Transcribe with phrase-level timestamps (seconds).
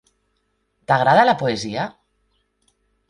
[0.91, 1.85] T'agrada la poesia?